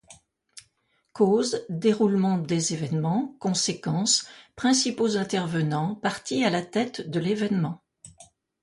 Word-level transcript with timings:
Causes, 1.13 1.63
déroulement 1.69 2.39
des 2.39 2.73
événements, 2.73 3.35
conséquences, 3.39 4.25
principaux 4.55 5.15
intervenants, 5.15 5.93
parties 5.93 6.43
à 6.43 6.49
la 6.49 6.63
tête 6.65 7.07
de 7.07 7.19
l’événement. 7.19 7.83